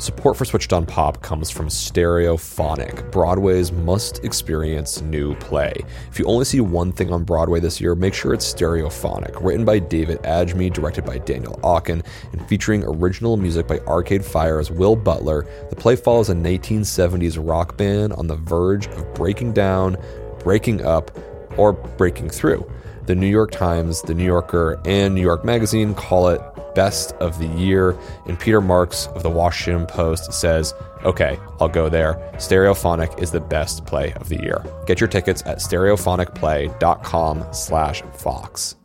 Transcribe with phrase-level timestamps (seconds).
[0.00, 5.72] Support for Switched on Pop comes from Stereophonic, Broadway's must experience new play.
[6.08, 9.64] If you only see one thing on Broadway this year, make sure it's Stereophonic, written
[9.64, 14.94] by David Adjmi, directed by Daniel Aukin, and featuring original music by Arcade Fire's Will
[14.94, 15.44] Butler.
[15.68, 19.96] The play follows a 1970s rock band on the verge of breaking down,
[20.38, 21.10] breaking up,
[21.56, 22.70] or breaking through.
[23.06, 26.40] The New York Times, The New Yorker, and New York Magazine call it
[26.74, 27.96] best of the year.
[28.26, 30.74] And Peter Marks of the Washington Post says,
[31.04, 32.14] okay, I'll go there.
[32.34, 34.64] Stereophonic is the best play of the year.
[34.86, 38.76] Get your tickets at stereophonicplay.com slash Vox.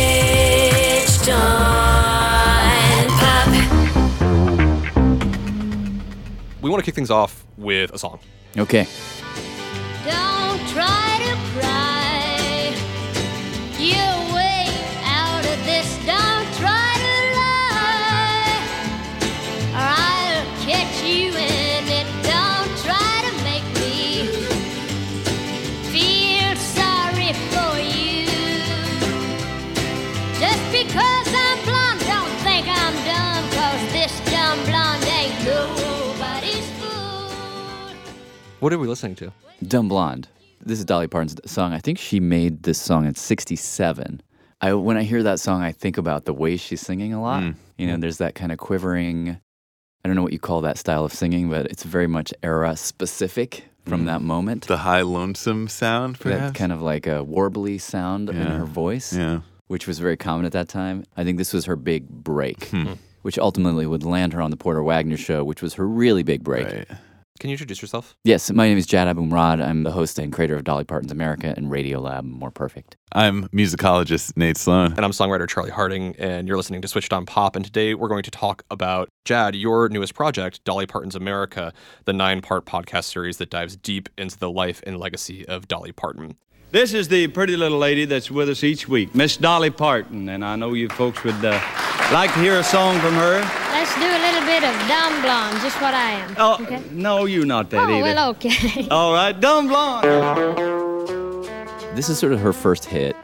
[0.00, 3.46] Switched on pop.
[6.62, 8.18] We want to kick things off with a song.
[8.56, 8.86] Okay.
[10.04, 10.29] Don't
[38.60, 39.32] What are we listening to?
[39.66, 40.28] Dumb Blonde.
[40.60, 41.72] This is Dolly Parton's song.
[41.72, 44.20] I think she made this song in 67.
[44.60, 47.42] I, when I hear that song, I think about the way she's singing a lot.
[47.42, 47.54] Mm.
[47.78, 48.02] You know, mm.
[48.02, 49.40] there's that kind of quivering,
[50.04, 52.76] I don't know what you call that style of singing, but it's very much era
[52.76, 54.06] specific from mm.
[54.06, 54.66] that moment.
[54.66, 59.14] The high lonesome sound, for that kind of like a warbly sound in her voice,
[59.14, 59.40] Yeah.
[59.68, 61.04] which was very common at that time.
[61.16, 62.92] I think this was her big break, hmm.
[63.22, 66.44] which ultimately would land her on the Porter Wagoner show, which was her really big
[66.44, 66.66] break.
[66.66, 66.88] Right.
[67.40, 68.14] Can you introduce yourself?
[68.22, 69.64] Yes, my name is Jad Abumrad.
[69.64, 72.98] I'm the host and creator of Dolly Parton's America and Radiolab More Perfect.
[73.12, 74.92] I'm musicologist Nate Sloan.
[74.92, 77.56] And I'm songwriter Charlie Harding, and you're listening to Switched on Pop.
[77.56, 81.72] And today we're going to talk about Jad, your newest project, Dolly Parton's America,
[82.04, 85.92] the nine part podcast series that dives deep into the life and legacy of Dolly
[85.92, 86.36] Parton.
[86.72, 90.44] This is the pretty little lady that's with us each week, Miss Dolly Parton, and
[90.44, 91.58] I know you folks would uh,
[92.12, 93.40] like to hear a song from her.
[93.70, 96.34] Let's do a little bit of dumb blonde, just what I am.
[96.38, 96.82] Oh, okay.
[96.90, 98.02] no, you're not that Oh, either.
[98.02, 98.88] well, okay.
[98.90, 100.04] All right, dumb blonde.
[101.96, 103.14] This is sort of her first hit.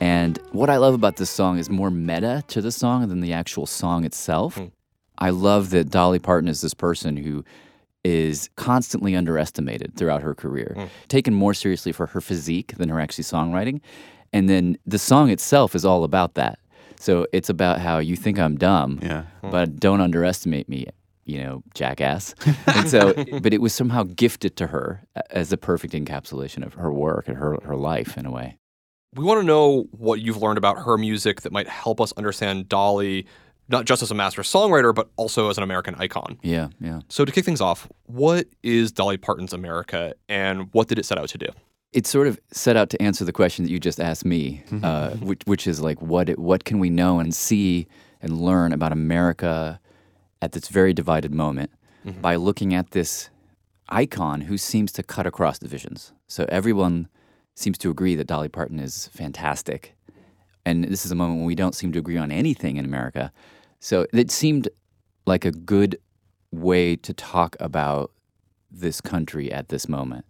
[0.00, 3.34] And what I love about this song is more meta to the song than the
[3.34, 4.56] actual song itself.
[4.56, 4.66] Hmm.
[5.18, 7.44] I love that Dolly Parton is this person who
[8.02, 10.84] is constantly underestimated throughout her career, hmm.
[11.08, 13.82] taken more seriously for her physique than her actually songwriting.
[14.32, 16.58] And then the song itself is all about that.
[17.00, 19.22] So it's about how you think I'm dumb, Yeah.
[19.40, 19.50] Hmm.
[19.50, 20.86] but don't underestimate me,
[21.24, 22.34] you know, jackass.
[22.66, 26.92] and so, but it was somehow gifted to her as a perfect encapsulation of her
[26.92, 28.58] work and her, her life in a way.
[29.14, 32.68] We want to know what you've learned about her music that might help us understand
[32.68, 33.26] Dolly,
[33.68, 36.38] not just as a master songwriter, but also as an American icon.
[36.42, 37.00] Yeah, yeah.
[37.08, 41.18] So, to kick things off, what is Dolly Parton's America and what did it set
[41.18, 41.48] out to do?
[41.92, 44.84] It sort of set out to answer the question that you just asked me, mm-hmm.
[44.84, 45.26] uh, mm-hmm.
[45.26, 47.88] which, which is like, what it, what can we know and see
[48.20, 49.80] and learn about America
[50.42, 51.70] at this very divided moment
[52.06, 52.20] mm-hmm.
[52.20, 53.30] by looking at this
[53.88, 56.12] icon who seems to cut across divisions.
[56.28, 57.08] So everyone
[57.54, 59.94] seems to agree that Dolly Parton is fantastic,
[60.64, 63.32] and this is a moment when we don't seem to agree on anything in America.
[63.80, 64.68] So it seemed
[65.26, 65.98] like a good
[66.52, 68.12] way to talk about
[68.70, 70.24] this country at this moment.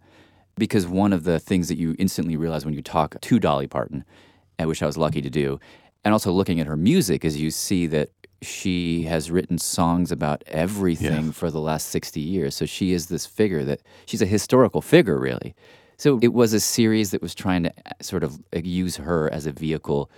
[0.57, 4.03] Because one of the things that you instantly realize when you talk to Dolly Parton,
[4.59, 5.59] and which I was lucky to do,
[6.03, 8.09] and also looking at her music, is you see that
[8.41, 12.55] she has written songs about everything for the last 60 years.
[12.55, 15.53] So she is this figure that she's a historical figure, really.
[15.97, 19.31] So it was a series that was trying to uh, sort of uh, use her
[19.31, 20.09] as a vehicle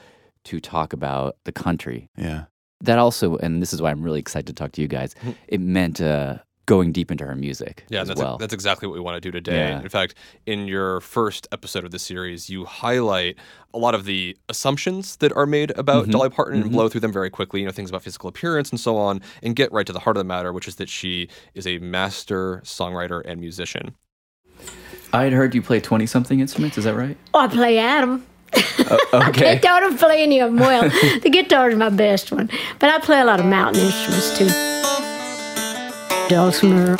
[0.45, 2.45] to talk about the country Yeah.
[2.81, 5.15] that also, and this is why I'm really excited to talk to you guys.
[5.49, 8.37] It meant uh, going deep into her music Yeah, as that's, well.
[8.37, 9.69] that's exactly what we want to do today.
[9.69, 9.81] Yeah.
[9.81, 10.15] In fact,
[10.45, 13.35] in your first episode of the series, you highlight
[13.73, 16.11] a lot of the assumptions that are made about mm-hmm.
[16.11, 16.73] Dolly Parton and mm-hmm.
[16.73, 19.55] blow through them very quickly, you know, things about physical appearance and so on, and
[19.55, 22.61] get right to the heart of the matter, which is that she is a master
[22.63, 23.95] songwriter and musician.
[25.11, 27.17] I had heard you play 20 something instruments, is that right?
[27.33, 28.25] Oh, I play Adam.
[28.55, 28.99] Oh,
[29.29, 29.59] okay.
[29.63, 30.83] I don't play any of them well.
[31.19, 32.49] the guitar is my best one,
[32.79, 34.72] but I play a lot of mountain instruments too.
[36.29, 36.93] Dulcimer,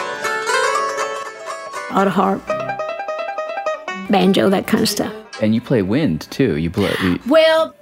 [1.94, 2.46] auto harp,
[4.10, 5.14] banjo, that kind of stuff.
[5.42, 6.58] and you play wind too.
[6.58, 6.94] You play.
[7.02, 7.74] You, Well,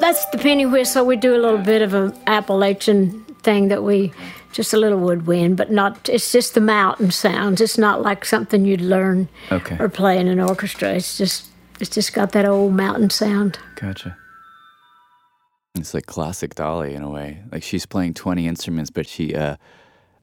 [0.00, 1.06] that's the penny whistle.
[1.06, 4.12] We do a little bit of an Appalachian thing that we
[4.52, 6.08] just a little woodwind, but not.
[6.08, 7.60] It's just the mountain sounds.
[7.60, 9.76] It's not like something you'd learn Okay.
[9.78, 10.94] or play in an orchestra.
[10.94, 11.46] It's just
[11.80, 13.58] It's just got that old mountain sound.
[13.76, 14.16] Gotcha.
[15.76, 17.42] It's like classic Dolly in a way.
[17.52, 19.56] Like she's playing 20 instruments, but she, uh,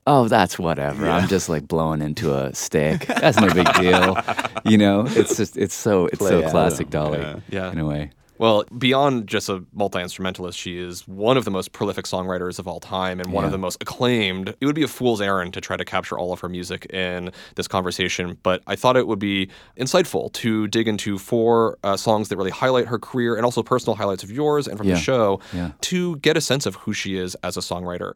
[0.07, 1.07] oh, that's whatever.
[1.07, 3.05] I'm just like blowing into a stick.
[3.07, 4.17] That's no big deal.
[4.65, 7.39] You know, it's just, it's so, it's so Play classic Dolly yeah.
[7.49, 7.71] Yeah.
[7.71, 8.11] in a way.
[8.39, 12.67] Well, beyond just a multi instrumentalist, she is one of the most prolific songwriters of
[12.67, 14.53] all time and one of the most acclaimed.
[14.61, 17.31] It would be a fool's errand to try to capture all of her music in
[17.55, 22.29] this conversation, but I thought it would be insightful to dig into four uh, songs
[22.29, 24.93] that really highlight her career and also personal highlights of yours and from Yeah.
[24.95, 25.71] the show Yeah.
[25.81, 28.13] to get a sense of who she is as a songwriter.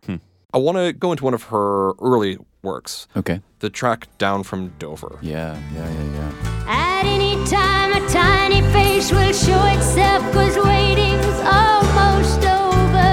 [0.54, 3.40] I want to go into one of her early works, Okay.
[3.60, 5.18] the track Down from Dover.
[5.22, 6.32] Yeah, yeah, yeah, yeah.
[6.68, 13.12] At any time, a tiny face will show itself, cause waiting's almost over.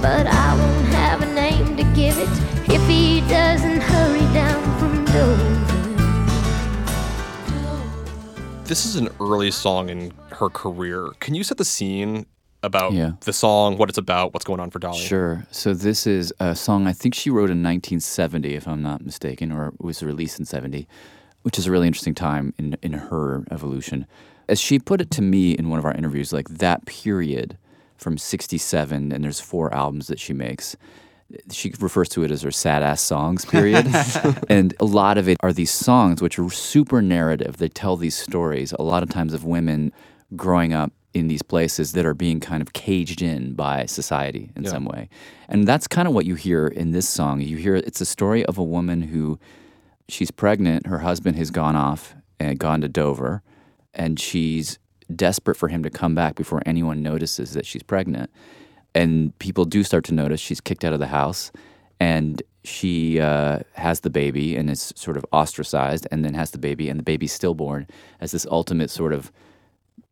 [0.00, 2.28] But I won't have a name to give it
[2.72, 5.58] if he doesn't hurry down from Dover.
[8.64, 11.08] This is an early song in her career.
[11.18, 12.24] Can you set the scene
[12.62, 13.12] about Yeah.
[13.20, 14.98] the song, what it's about, what's going on for Dolly?
[14.98, 15.46] Sure.
[15.50, 19.50] So this is a song I think she wrote in 1970, if I'm not mistaken,
[19.52, 20.86] or was released in 70,
[21.42, 24.06] which is a really interesting time in in her evolution.
[24.48, 27.56] As she put it to me in one of our interviews, like that period
[27.96, 30.76] from 67, and there's four albums that she makes.
[31.50, 33.86] She refers to it as her sad ass songs period.
[34.50, 37.56] and a lot of it are these songs which are super narrative.
[37.56, 39.92] They tell these stories, a lot of times of women
[40.36, 44.64] growing up in these places that are being kind of caged in by society in
[44.64, 45.08] some way.
[45.48, 47.40] And that's kind of what you hear in this song.
[47.40, 49.38] You hear it's a story of a woman who
[50.08, 53.42] she's pregnant, her husband has gone off and gone to Dover,
[53.94, 54.78] and she's
[55.14, 58.30] desperate for him to come back before anyone notices that she's pregnant.
[58.94, 61.50] And people do start to notice she's kicked out of the house
[61.98, 66.58] and she uh, has the baby and is sort of ostracized and then has the
[66.58, 67.86] baby and the baby's stillborn
[68.20, 69.32] as this ultimate sort of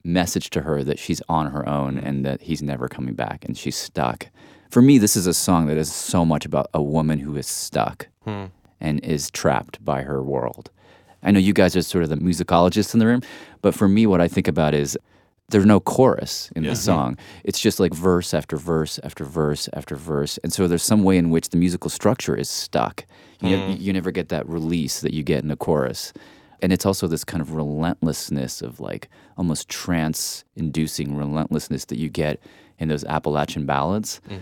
[0.05, 2.07] message to her that she's on her own mm.
[2.07, 4.29] and that he's never coming back and she's stuck.
[4.71, 7.49] For me, this is a song that is so much about a woman who is
[7.49, 8.45] stuck hmm.
[8.81, 10.71] and is trapped by her world.
[11.25, 13.23] I know you guys are sort of the musicologists in the room,
[13.63, 14.97] but for me, what I think about is
[15.49, 17.19] there's no chorus in the song.
[17.43, 20.39] It's just like verse after verse after verse after verse.
[20.39, 23.05] And so there's some way in which the musical structure is stuck.
[23.41, 23.73] You, hmm.
[23.77, 26.13] you never get that release that you get in the chorus.
[26.63, 32.09] And it's also this kind of relentlessness of like almost trance inducing relentlessness that you
[32.09, 32.41] get
[32.79, 34.41] in those Appalachian ballads mm-hmm.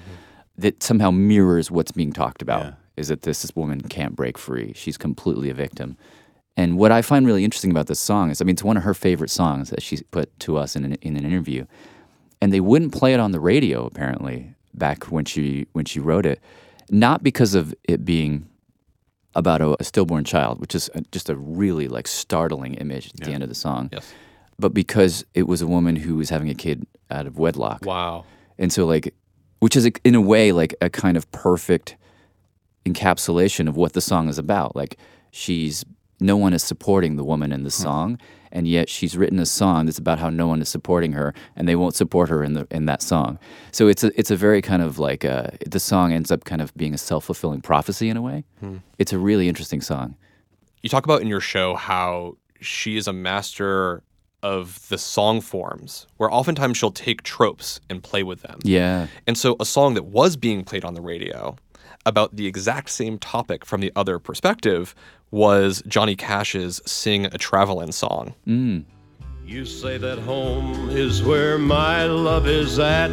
[0.56, 2.72] that somehow mirrors what's being talked about Yeah.
[2.96, 4.72] is that this, this woman can't break free.
[4.74, 5.96] She's completely a victim.
[6.56, 8.82] And what I find really interesting about this song is, I mean, it's one of
[8.82, 11.66] her favorite songs that she put to us in an, in an interview,
[12.42, 16.26] and they wouldn't play it on the radio apparently back when she when she wrote
[16.26, 16.40] it,
[16.90, 18.48] not because of it being
[19.38, 23.20] about a, a stillborn child, which is a, just a really like startling image at
[23.20, 24.12] the end of the song, Yes.
[24.58, 27.84] but because it was a woman who was having a kid out of wedlock.
[27.84, 28.24] Wow.
[28.58, 29.14] And so, like,
[29.60, 31.96] which is in a way like a kind of perfect
[32.84, 34.74] encapsulation of what the song is about.
[34.76, 34.96] Like,
[35.30, 35.84] she's
[36.20, 38.18] no one is supporting the woman in the song,
[38.50, 41.68] and yet she's written a song that's about how no one is supporting her, and
[41.68, 43.38] they won't support her in the in that song.
[43.72, 46.60] So it's a it's a very kind of like uh the song ends up kind
[46.62, 48.44] of being a self fulfilling prophecy in a way.
[48.98, 50.16] It's a really interesting song.
[50.82, 54.02] You talk about in your show how she is a master
[54.42, 58.60] of the song forms, where oftentimes she'll take tropes and play with them.
[58.62, 61.56] Yeah, And so a song that was being played on the radio
[62.06, 64.94] about the exact same topic from the other perspective
[65.30, 68.34] was Johnny Cash's Sing a Travelin' song.
[68.46, 68.84] Mm.
[69.44, 73.10] You say that home is where my love is at.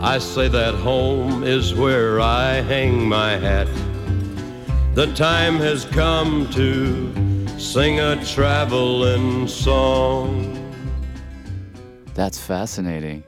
[0.00, 3.68] I say that home is where I hang my hat.
[4.94, 10.58] The time has come to sing a traveling song.
[12.14, 13.22] that's fascinating.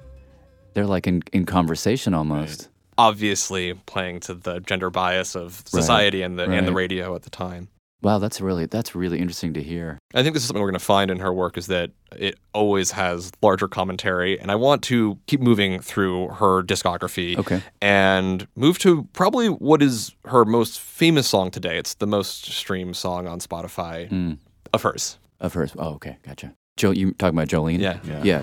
[0.74, 2.68] They're like in, in conversation almost.
[2.96, 7.30] Obviously playing to the gender bias of society and the and the radio at the
[7.30, 7.68] time.
[8.02, 9.98] Wow, that's really that's really interesting to hear.
[10.14, 12.38] I think this is something we're going to find in her work is that it
[12.52, 14.38] always has larger commentary.
[14.38, 17.62] And I want to keep moving through her discography Okay.
[17.80, 21.78] and move to probably what is her most famous song today.
[21.78, 24.32] It's the most streamed song on Spotify Hmm.
[24.74, 25.18] of hers.
[25.40, 25.72] Of hers.
[25.78, 26.52] Oh, okay, gotcha.
[26.76, 27.80] Joe, you talking about Jolene?
[27.80, 28.00] Yeah.
[28.04, 28.22] Yeah.
[28.22, 28.42] Yeah.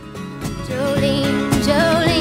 [0.65, 2.20] Jolene, Jolene, Jolene,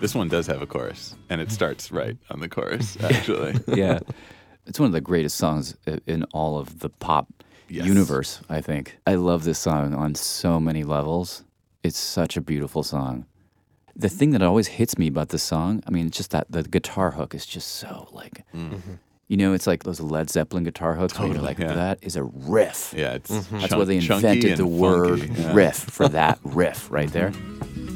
[0.00, 3.54] This one does have a chorus, and it starts right on the chorus, actually.
[3.76, 4.00] Yeah.
[4.66, 5.76] it's one of the greatest songs
[6.06, 7.28] in all of the pop
[7.68, 7.86] Yes.
[7.86, 8.98] universe, I think.
[9.06, 11.44] I love this song on so many levels.
[11.84, 13.26] It's such a beautiful song.
[13.94, 16.64] The thing that always hits me about this song, I mean, it's just that the
[16.64, 18.70] guitar hook is just so like, mm.
[18.70, 18.94] mm-hmm.
[19.28, 21.72] you know, it's like those Led Zeppelin guitar hooks where you're like, yeah.
[21.74, 22.92] that is a riff.
[22.96, 23.58] Yeah, it's mm-hmm.
[23.58, 25.52] That's chunk- where they invented the word funky, yeah.
[25.54, 27.30] riff for that riff right there.
[27.30, 27.89] Dun,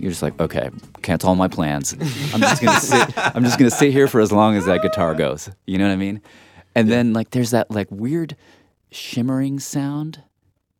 [0.00, 0.70] You're just like, okay,
[1.02, 1.92] cancel all my plans.
[2.32, 3.12] I'm just gonna sit.
[3.36, 5.50] I'm just gonna sit here for as long as that guitar goes.
[5.66, 6.20] You know what I mean?
[6.74, 8.36] And then like, there's that like weird
[8.90, 10.22] shimmering sound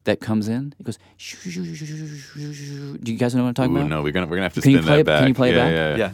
[0.04, 0.74] that comes in.
[0.78, 0.98] It goes.
[1.18, 3.88] Do you guys know what I'm talking Ooh, about?
[3.90, 5.18] no, we're gonna we're gonna have to Can spin that it- back.
[5.20, 5.72] can you play it back?
[5.72, 6.12] Yeah, Yeah.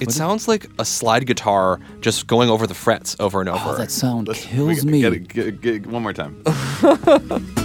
[0.00, 3.68] It sounds like a slide guitar just going over the frets over and oh, over.
[3.70, 5.18] Oh, that sound Let's- we kills gotta me.
[5.18, 6.42] Get get get one more time.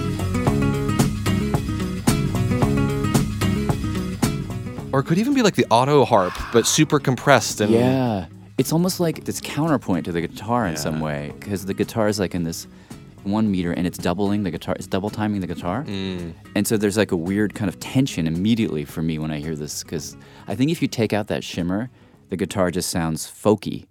[4.95, 8.27] or it could even be like the auto harp, but super compressed and Yeah.
[8.57, 12.17] It's almost like this counterpoint to the guitar in some way because the guitar is
[12.17, 12.65] like in this
[13.23, 15.83] one meter and it's doubling the guitar, it's double timing the guitar.
[15.83, 16.31] Mm.
[16.55, 19.53] And so there's like a weird kind of tension immediately for me when I hear
[19.57, 20.15] this because
[20.47, 21.89] I think if you take out that shimmer,
[22.29, 23.87] the guitar just sounds folky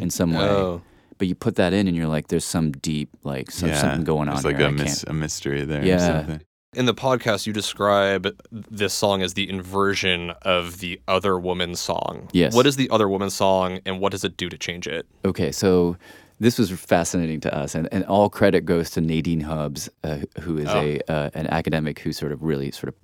[0.00, 0.44] in some way.
[0.48, 0.82] Oh.
[1.18, 4.04] But you put that in and you're like, there's some deep, like some, yeah, something
[4.04, 4.68] going on There's like here.
[4.68, 5.82] a, mis- a mystery there.
[5.82, 6.38] or Yeah.
[6.74, 12.28] In the podcast, you describe this song as the inversion of the Other Woman song.
[12.32, 12.54] Yes.
[12.54, 15.06] What is the Other Woman song, and what does it do to change it?
[15.24, 15.96] Okay, so
[16.40, 20.58] this was fascinating to us, and, and all credit goes to Nadine Hubbs, uh, who
[20.58, 22.94] is a uh, an academic who sort of really sort of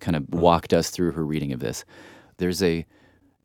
[0.00, 1.84] kind of walked us through her reading of this.
[2.38, 2.84] There's a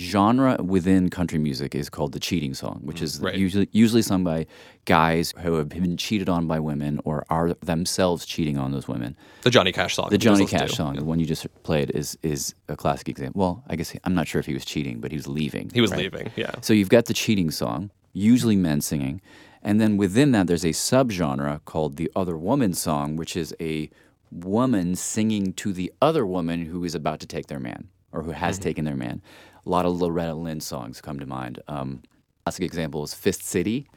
[0.01, 3.35] genre within country music is called the cheating song, which mm, is Right.
[3.35, 4.45] usually usually sung by
[4.85, 9.15] guys who have been cheated on by women or are themselves cheating on those women.
[9.43, 10.09] The Johnny Cash song.
[10.09, 13.39] The Johnny Cash song, the one you just played, is is a classic example.
[13.39, 15.71] Well, I guess he, I'm not sure if he was cheating, but he was leaving.
[15.73, 16.01] He was right?
[16.01, 16.51] leaving, yeah.
[16.61, 19.21] So you've got the cheating song, usually men singing,
[19.63, 23.89] and then within that there's a subgenre called the other woman song, which is a
[24.31, 28.31] woman singing to the other woman who is about to take their man or who
[28.31, 28.63] has mm-hmm.
[28.63, 29.21] taken their man.
[29.65, 31.60] A lot of Loretta Lynn songs come to mind.
[31.67, 32.03] Um,
[32.45, 33.88] classic example is Fist City,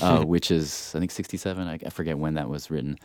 [0.00, 1.66] uh, which is I think '67.
[1.66, 2.98] I, I forget when that was written,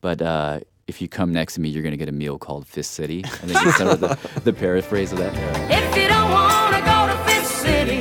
[0.00, 0.22] but.
[0.22, 2.92] Uh, if you come next to me, you're going to get a meal called Fist
[2.92, 3.22] City.
[3.22, 5.34] I think it's sort of the, the paraphrase of that.
[5.70, 7.98] If you don't wanna go to Fist City,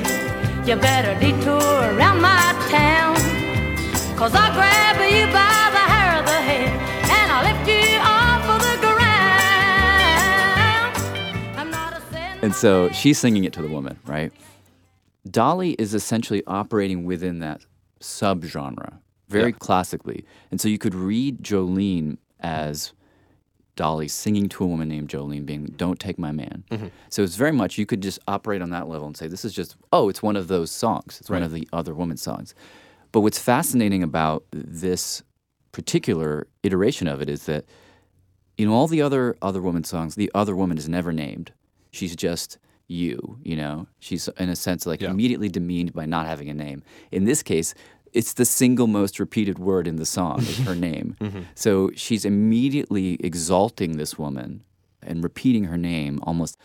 [0.65, 1.59] you better detour
[1.97, 3.15] around my town.
[4.17, 5.66] Cause I'll grab you by
[12.47, 14.31] And so she's singing it to the woman, right?
[15.29, 17.59] Dolly is essentially operating within that
[17.99, 20.23] subgenre very classically.
[20.49, 22.93] And so you could read Jolene as
[23.75, 26.63] Dolly singing to a woman named Jolene, being, Don't take my man.
[26.71, 26.87] Mm-hmm.
[27.09, 29.51] So it's very much, you could just operate on that level and say, This is
[29.51, 31.17] just, oh, it's one of those songs.
[31.19, 32.55] It's one of the other woman songs.
[33.11, 35.21] But what's fascinating about this
[35.73, 37.65] particular iteration of it is that
[38.57, 41.51] in all the other other woman songs, the other woman is never named.
[41.97, 43.87] She's just you, you know.
[43.99, 45.09] She's in a sense like Yeah.
[45.09, 46.83] immediately demeaned by not having a name.
[47.11, 47.73] In this case,
[48.13, 51.15] it's the single most repeated word in the song is her name.
[51.19, 51.41] Mm-hmm.
[51.55, 54.63] So she's immediately exalting this woman
[55.01, 56.57] and repeating her name almost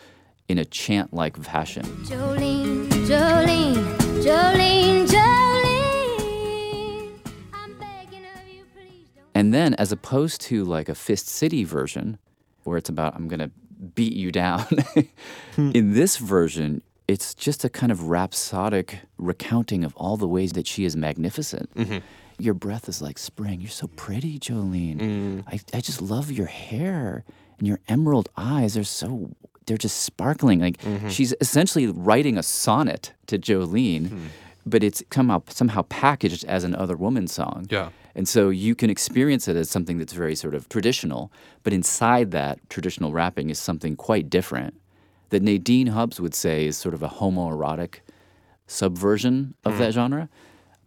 [0.47, 1.83] in a chant like fashion.
[2.05, 3.75] Jolene, Jolene,
[4.23, 7.09] Jolene, Jolene.
[7.53, 8.63] I'm begging of you.
[9.33, 12.17] And then, as opposed to like a Fist City version,
[12.65, 13.51] where it's about, I'm going to
[13.83, 14.65] beat you down,
[15.55, 15.71] hmm.
[15.73, 20.67] in this version, it's just a kind of rhapsodic recounting of all the ways that
[20.67, 21.73] she is magnificent.
[21.75, 21.97] Mm-hmm.
[22.39, 23.61] Your breath is like spring.
[23.61, 24.99] You're so pretty, Jolene.
[24.99, 25.43] Mm.
[25.47, 27.23] I, I just love your hair
[27.59, 28.73] and your emerald eyes.
[28.73, 29.29] They're so,
[29.65, 30.59] they're just sparkling.
[30.59, 31.09] Like mm-hmm.
[31.09, 34.25] she's essentially writing a sonnet to Jolene, hmm.
[34.65, 37.67] but it's somehow, somehow packaged as an other woman song.
[37.69, 37.89] Yeah.
[38.15, 41.31] And so you can experience it as something that's very sort of traditional,
[41.63, 44.79] but inside that traditional wrapping is something quite different
[45.29, 48.01] that Nadine Hubbs would say is sort of a homoerotic
[48.67, 49.79] subversion of hmm.
[49.79, 50.29] that genre.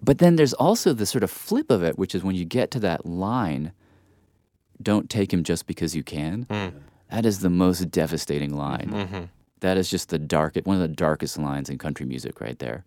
[0.00, 2.70] But then there's also the sort of flip of it, which is when you get
[2.70, 3.72] to that line,
[4.80, 6.46] don't take him just because you can.
[6.48, 6.78] Hmm.
[7.10, 8.90] That is the most devastating line.
[8.92, 9.24] Mm-hmm.
[9.60, 12.84] That is just the dark, one of the darkest lines in country music right there,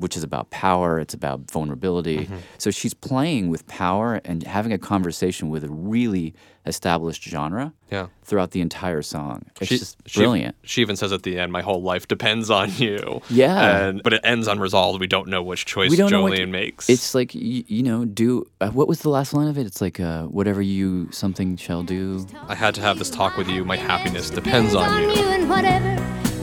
[0.00, 0.98] which is about power.
[0.98, 2.28] It's about vulnerability.
[2.58, 6.34] So she's playing with power and having a conversation with a really
[6.66, 8.08] established genre Yeah.
[8.22, 9.46] throughout the entire song.
[9.60, 10.54] It's She- just brilliant.
[10.62, 13.86] She, even says at the end, "My whole life depends on you." Yeah.
[13.86, 15.00] and, but it ends unresolved.
[15.00, 16.90] We don't know which choice we don't Jolene what to- makes.
[16.90, 19.66] It's like you, you know, do uh, what was the last line of it?
[19.66, 22.26] It's like uh, whatever you something shall do.
[22.46, 23.64] I had to have this talk with you.
[23.64, 25.24] My happiness depends on you.
[25.36, 25.92] and whatever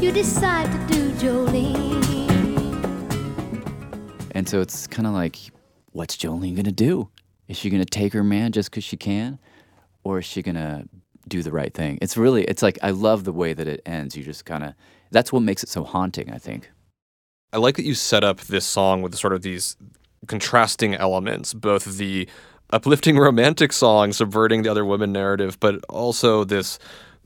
[0.03, 1.76] you decide to do, Jolene.
[4.38, 5.38] And so it's kind of like,
[5.94, 7.10] what's Jolene gonna do?
[7.48, 9.39] Is she going to take her man just because she can?
[10.03, 10.88] Or is she going to
[11.27, 11.98] do the right thing?
[12.01, 14.15] It's really, it's like, I love the way that it ends.
[14.15, 14.74] You just kind of,
[15.12, 16.70] that's what makes it so haunting, I think.
[17.53, 19.77] I like that you set up this song with sort of these
[20.27, 22.27] contrasting elements, both the
[22.72, 26.79] uplifting romantic song subverting the other women narrative, but also this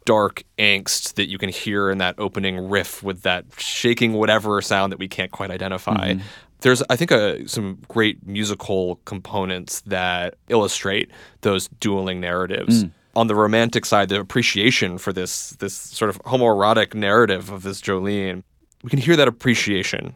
[0.05, 4.91] dark angst that you can hear in that opening riff with that shaking whatever sound
[4.91, 6.13] that we can't quite identify.
[6.13, 6.21] Mm-hmm.
[6.61, 12.83] There's, I think, a, some great musical components that illustrate those dueling narratives.
[12.83, 12.91] Mm.
[13.15, 17.81] On the romantic side, the appreciation for this this sort of homoerotic narrative of this
[17.81, 18.43] Jolene,
[18.83, 20.15] we can hear that appreciation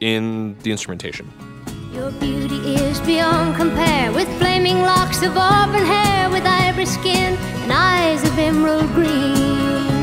[0.00, 1.32] in the instrumentation.
[1.92, 7.72] Your beauty is beyond compare with flaming locks of auburn hair, with ivory skin and
[7.72, 9.97] eyes of emerald green.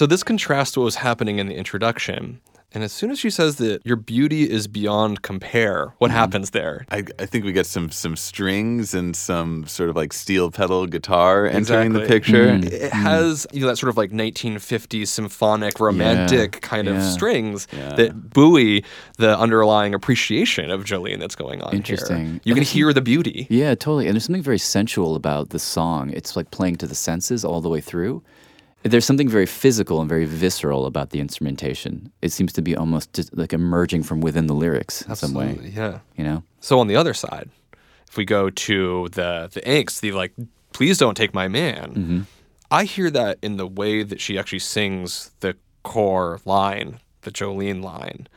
[0.00, 2.40] So this contrasts what was happening in the introduction.
[2.72, 6.16] And as soon as she says that your beauty is beyond compare, what mm-hmm.
[6.16, 6.86] happens there?
[6.90, 10.86] I, I think we get some some strings and some sort of like steel pedal
[10.86, 12.18] guitar entering the Exactly.
[12.18, 12.46] picture.
[12.46, 12.66] Mm-hmm.
[12.68, 13.02] It mm-hmm.
[13.02, 17.10] has you know that sort of like 1950s symphonic romantic kind of yeah.
[17.10, 18.82] strings that buoy
[19.18, 21.76] the underlying appreciation of Jolene that's going on here.
[21.76, 22.40] Interesting.
[22.44, 23.46] You can hear the beauty.
[23.50, 24.06] Yeah, totally.
[24.06, 26.08] And there's something very sensual about the song.
[26.14, 28.22] It's like playing to the senses all the way through.
[28.82, 32.10] There's something very physical and very visceral about the instrumentation.
[32.22, 35.58] It seems to be almost like emerging from within the lyrics in some way.
[35.74, 35.98] Yeah.
[36.16, 36.42] You know?
[36.60, 37.50] So on the other side,
[38.08, 40.32] if we go to the the angst, the like,
[40.72, 41.94] please don't take my man.
[41.94, 42.20] Mm-hmm.
[42.70, 47.82] I hear that in the way that she actually sings the core line, the Jolene
[47.82, 48.28] line.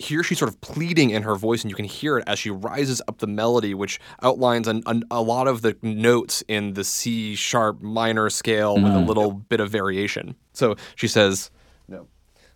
[0.00, 2.48] Here she's sort of pleading in her voice, and you can hear it as she
[2.50, 6.84] rises up the melody, which outlines an, an, a lot of the notes in the
[6.84, 9.06] C sharp minor scale with a mm-hmm.
[9.06, 10.36] little bit of variation.
[10.54, 11.50] So she says,
[11.86, 12.08] "No,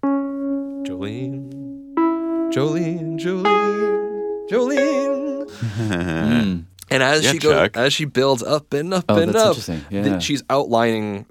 [0.03, 1.95] Jolene,
[2.51, 7.77] Jolene, Jolene, Jolene." And as Yeah, she goes, Chuck.
[7.77, 9.57] as she builds up and up Oh, and up,
[9.91, 10.19] Yeah.
[10.21, 11.27] she's outlining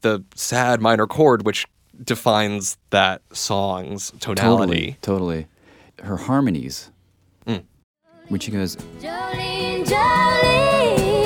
[0.00, 1.66] the sad minor chord, which
[2.02, 4.96] defines that song's tonality.
[5.00, 5.02] Totally.
[5.02, 5.46] Totally.
[6.02, 6.90] Her harmonies.
[7.46, 7.64] Mm.
[8.28, 11.24] When she goes, Jolene, Jolene,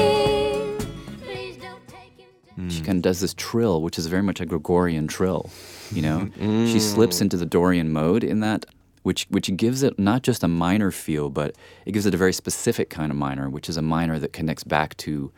[1.22, 2.28] please don't take him.
[2.56, 2.68] Hmm.
[2.68, 5.50] she kind of does this trill, which is very much a Gregorian trill.
[5.92, 6.70] You know, mm.
[6.70, 8.66] she slips into the Dorian mode in that,
[9.04, 11.54] which which gives it not just a minor feel, but
[11.86, 14.64] it gives it a very specific kind of minor, which is a minor that connects
[14.64, 15.32] back to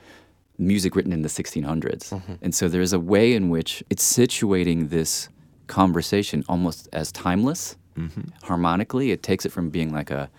[0.61, 2.11] music written in the 1600s.
[2.11, 2.35] Mm-hmm.
[2.43, 5.29] And so there is a way in which it's situating this
[5.67, 7.77] conversation almost as timeless.
[8.43, 10.31] Harmonically, it takes it from being like a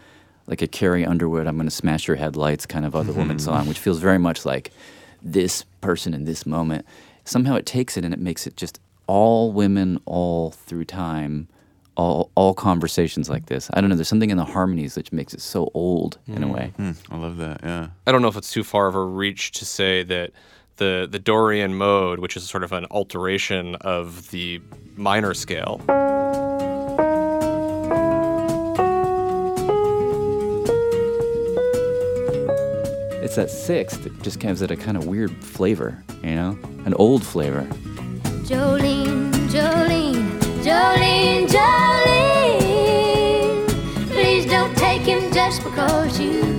[0.47, 3.67] like a Carrie Underwood, I'm going to smash your headlights kind of other woman song,
[3.67, 4.71] which feels very much like
[5.21, 6.85] this person in this moment.
[7.23, 11.47] Somehow it takes it and it makes it just all women all through time,
[11.95, 13.69] all all conversations like this.
[13.73, 13.95] I don't know.
[13.95, 16.73] There's something in the harmonies which makes it so old in a way.
[16.77, 17.59] Hmm, I love that.
[17.63, 17.87] Yeah.
[18.07, 20.31] I don't know if it's too far of a reach to say that
[20.77, 24.61] the the Dorian mode, which is sort of an alteration of the
[24.95, 25.81] minor scale,
[33.31, 36.93] It's that sixth that just gives it a kind of weird flavor, you know, an
[36.95, 37.61] old flavor.
[38.43, 42.49] Jolene, Jolene, Jolene, Jolene.
[44.09, 46.50] Please don't take him just because you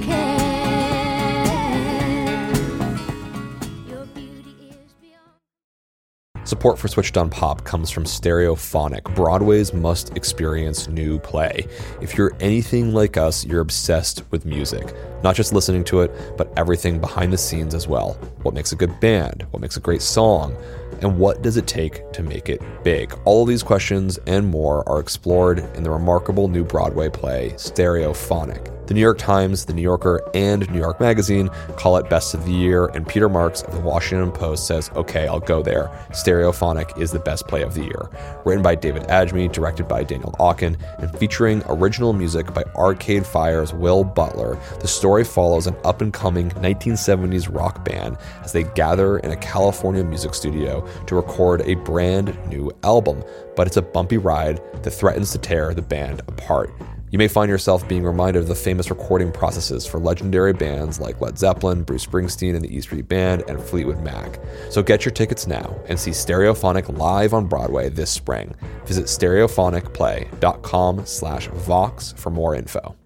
[6.62, 11.66] Support for Switched on Pop comes from Stereophonic, Broadway's must experience new play.
[12.00, 14.94] If you're anything like us, you're obsessed with music.
[15.24, 18.12] Not just listening to it, but everything behind the scenes as well.
[18.42, 19.44] What makes a good band?
[19.50, 20.56] What makes a great song?
[21.00, 23.12] And what does it take to make it big?
[23.24, 28.81] All of these questions and more are explored in the remarkable new Broadway play, Stereophonic.
[28.92, 32.44] The New York Times, The New Yorker, and New York Magazine call it Best of
[32.44, 35.88] the Year, and Peter Marks of The Washington Post says, okay, I'll go there.
[36.10, 38.10] Stereophonic is the best play of the year.
[38.44, 43.72] Written by David Adjmi, directed by Daniel Aukin, and featuring original music by Arcade Fire's
[43.72, 49.20] Will Butler, the story follows an up and coming 1970s rock band as they gather
[49.20, 53.24] in a California music studio to record a brand new album.
[53.56, 56.74] But it's a bumpy ride that threatens to tear the band apart.
[57.12, 61.20] You may find yourself being reminded of the famous recording processes for legendary bands like
[61.20, 64.40] Led Zeppelin, Bruce Springsteen and the E Street Band, and Fleetwood Mac.
[64.70, 68.54] So get your tickets now and see Stereophonic live on Broadway this spring.
[68.86, 72.96] Visit stereophonicplay.com slash Vox for more info.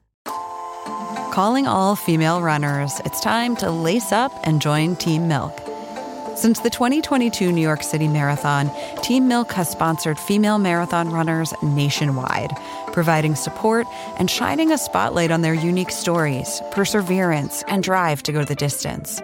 [1.32, 5.66] Calling all female runners, it's time to lace up and join Team Milk.
[6.36, 8.70] Since the 2022 New York City Marathon,
[9.02, 12.50] Team Milk has sponsored female marathon runners nationwide,
[12.96, 18.42] providing support and shining a spotlight on their unique stories, perseverance, and drive to go
[18.42, 19.20] the distance.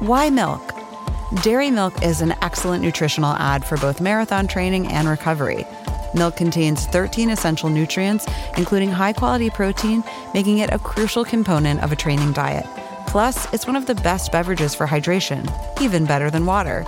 [0.00, 0.74] Why milk?
[1.44, 5.64] Dairy milk is an excellent nutritional ad for both marathon training and recovery.
[6.14, 10.02] Milk contains 13 essential nutrients, including high quality protein,
[10.34, 12.66] making it a crucial component of a training diet.
[13.06, 15.48] Plus, it's one of the best beverages for hydration,
[15.80, 16.84] even better than water.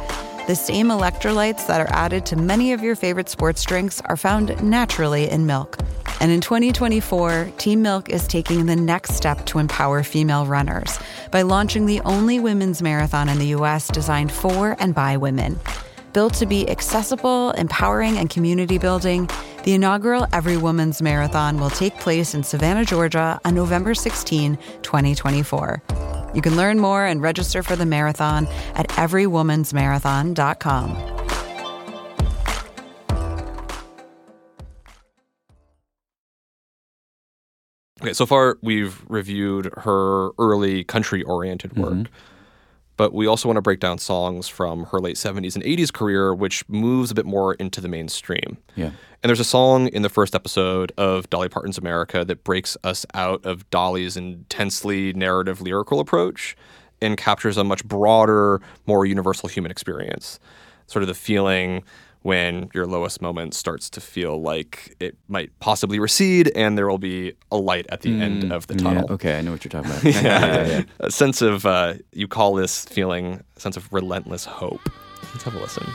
[0.49, 4.63] The same electrolytes that are added to many of your favorite sports drinks are found
[4.63, 5.77] naturally in milk.
[6.21, 10.99] And in 2024, Team Milk is taking the next step to empower female runners
[11.31, 15.61] by launching the only women's marathon in the US designed for and by women.
[16.15, 19.29] Built to be accessible, empowering, and community building,
[19.65, 26.18] the inaugural Every Woman's Marathon will take place in Savannah, Georgia on November 16, 2024.
[26.35, 31.19] You can learn more and register for the marathon at everywomansmarathon.com.
[38.01, 42.13] Okay, so far we've reviewed her early country oriented work, mm-hmm.
[42.97, 46.33] but we also want to break down songs from her late 70s and 80s career,
[46.33, 48.59] which moves a bit more into the mainstream.
[48.77, 48.91] Yeah.
[49.23, 53.05] And there's a song in the first episode of Dolly Parton's America that breaks us
[53.15, 56.57] out of Dolly's intensely narrative lyrical approach
[57.03, 60.39] and captures a much broader, more universal human experience.
[60.87, 61.83] Sort of the feeling
[62.23, 66.99] when your lowest moment starts to feel like it might possibly recede and there will
[66.99, 69.07] be a light at the end of the Yeah, tunnel.
[69.13, 70.05] okay, I know what you're talking about.
[70.23, 70.83] yeah.
[71.01, 74.89] A sense of, uh, you call this feeling a sense of relentless hope.
[75.33, 75.87] Let's have a listen.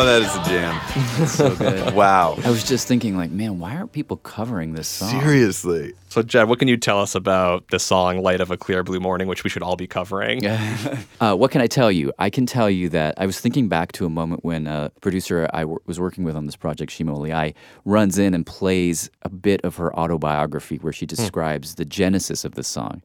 [0.00, 1.26] Oh, that is a jam.
[1.26, 1.92] so good.
[1.92, 2.38] Wow.
[2.44, 5.10] I was just thinking, like, man, why aren't people covering this song?
[5.20, 5.92] Seriously.
[6.08, 9.00] So, Jad, what can you tell us about the song Light of a Clear Blue
[9.00, 10.46] Morning, which we should all be covering?
[11.20, 12.12] uh, what can I tell you?
[12.20, 15.50] I can tell you that I was thinking back to a moment when a producer
[15.52, 19.28] I w- was working with on this project, Shima Oliaee, runs in and plays a
[19.28, 23.02] bit of her autobiography where she describes the genesis of this song.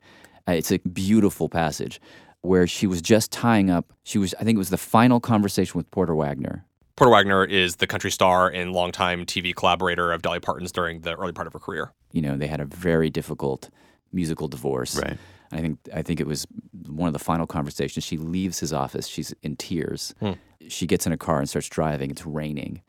[0.47, 1.99] Uh, it's a beautiful passage
[2.41, 5.75] where she was just tying up, she was, I think it was the final conversation
[5.75, 6.65] with Porter Wagoner.
[6.95, 11.15] Porter Wagoner is the country star and longtime TV collaborator of Dolly Parton's during the
[11.15, 11.91] early part of her career.
[12.11, 13.69] You know, they had a very difficult
[14.11, 14.95] musical divorce.
[14.97, 15.17] Right.
[15.51, 16.45] I think I think it was
[16.87, 18.03] one of the final conversations.
[18.03, 19.07] She leaves his office.
[19.07, 20.13] She's in tears.
[20.19, 20.33] Hmm.
[20.67, 22.11] She gets in a car and starts driving.
[22.11, 22.81] It's raining,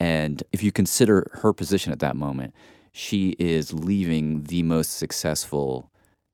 [0.00, 2.54] and if you consider her position at that moment,
[2.92, 5.90] she is leaving the most successful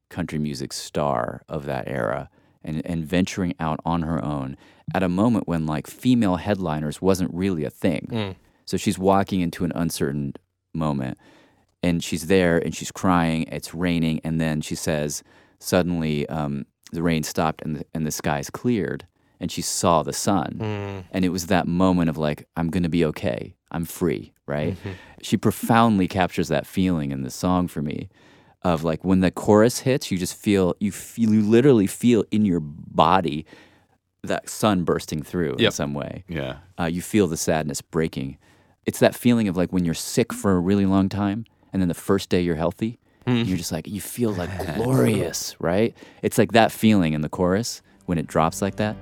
[0.09, 2.31] country music star of that era
[2.65, 4.57] and, and venturing out on her own
[4.95, 8.09] at a moment when like female headliners wasn't really a thing.
[8.11, 8.37] Mm.
[8.65, 10.35] So she's walking into an uncertain
[10.75, 11.19] moment
[11.83, 13.45] and she's there and she's crying.
[13.45, 15.23] It's raining, and then she says,
[15.59, 19.07] suddenly um, the rain stopped and the, and the skies cleared,
[19.41, 20.59] and she saw the sun.
[20.61, 21.05] Mm.
[21.13, 23.55] And it was that moment of like, I'm gonna be okay.
[23.71, 24.75] I'm free, right?
[24.75, 24.91] Mm-hmm.
[25.23, 28.09] She profoundly captures that feeling in the song for me.
[28.63, 32.45] Of like when the chorus hits, you just feel you feel you literally feel in
[32.45, 33.47] your body
[34.23, 36.57] that sun bursting through in some way Yeah.
[36.79, 38.37] uh, you feel the sadness breaking.
[38.85, 41.89] It's that feeling of like when you're sick for a really long time, and then
[41.89, 45.95] the first day you're healthy, you're just like you feel like glorious, right?
[46.23, 48.97] It's like that feeling in the chorus when it drops like that.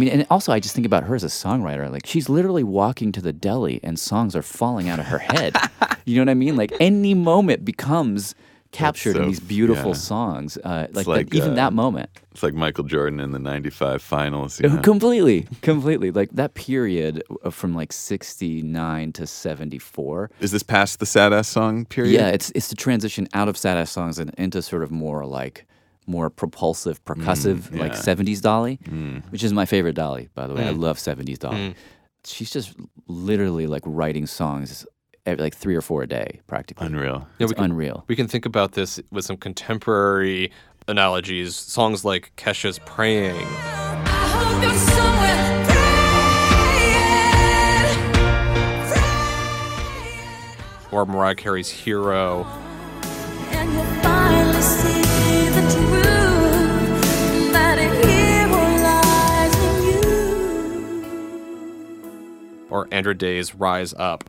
[0.00, 1.90] Mean, and also I just think about her as a songwriter.
[1.90, 5.56] Like she's literally walking to the deli, and songs are falling out of her head.
[6.04, 6.56] you know what I mean?
[6.56, 8.34] Like any moment becomes
[8.72, 9.96] captured in these beautiful yeah.
[9.96, 10.56] songs.
[10.58, 12.10] Uh, like, like, that, even uh, that moment.
[12.32, 14.60] It's like Michael Jordan in the 95 finals.
[14.60, 14.80] You know?
[14.80, 16.10] Completely, completely.
[16.10, 20.30] Like that period from like 69 to 74.
[20.40, 22.12] Is this past the sad ass song period?
[22.12, 25.26] Yeah, it's it's the transition out of sad ass songs and into sort of more
[25.26, 25.66] like
[26.06, 27.98] more propulsive, mm, percussive, like yeah.
[27.98, 29.22] 70s Dolly, mm.
[29.30, 30.66] which is my favorite Dolly, by the way.
[30.68, 30.80] I mm.
[30.80, 31.74] love 70s Dolly.
[32.24, 32.74] She's just
[33.06, 34.86] literally like writing songs
[35.26, 36.86] every, like three or four a day, practically.
[36.86, 37.26] Unreal.
[37.38, 38.04] Yeah, It's we can, unreal.
[38.08, 40.52] We can think about this with some contemporary
[40.88, 41.56] analogies.
[41.56, 45.64] Songs like Kesha's Praying, I hope you're somewhere
[50.52, 52.46] praying, or Mariah Carey's Hero,
[62.70, 64.24] or Andra Day's Rise Up.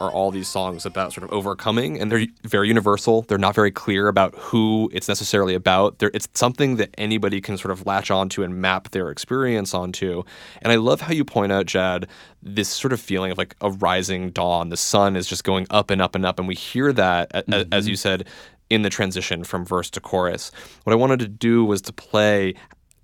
[0.00, 3.22] Are all these songs about sort of overcoming, and they're very universal.
[3.22, 5.98] They're not very clear about who it's necessarily about.
[5.98, 10.22] They're, it's something that anybody can sort of latch onto and map their experience onto.
[10.62, 12.08] And I love how you point out, Jad,
[12.42, 14.68] this sort of feeling of like a rising dawn.
[14.68, 17.48] The sun is just going up and up and up, and we hear that, a-
[17.50, 17.88] as mm-hmm.
[17.88, 18.26] you said,
[18.68, 20.50] in the transition from verse to chorus.
[20.84, 22.54] What I wanted to do was to play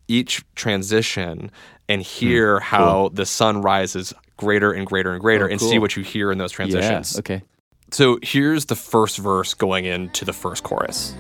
[0.09, 1.50] each transition
[1.88, 2.07] and hmm.
[2.07, 6.02] hear how the sun rises greater and greater and greater Oh, and see what you
[6.02, 7.12] hear in those transitions.
[7.14, 7.42] Yeah, okay.
[7.90, 11.14] So here's the first verse going into the first chorus.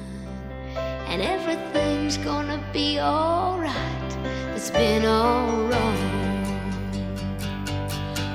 [1.06, 4.16] and everything's gonna be alright.
[4.54, 5.98] It's been all wrong.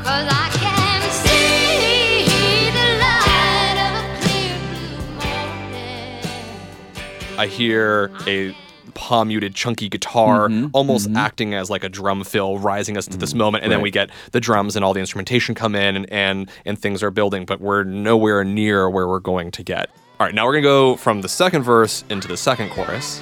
[0.04, 6.22] Cause I can see the light of a clear blue morning.
[7.40, 8.56] I hear a
[8.98, 11.16] palm muted chunky guitar Mhm, almost mhm.
[11.18, 14.10] acting as like a drum fill rising us to this moment and then we get
[14.32, 17.62] the drums and all the instrumentation come in and, and and things are building but
[17.62, 19.90] we're nowhere near where we're going to get.
[20.20, 23.22] All right now we're gonna go from the second verse into the second chorus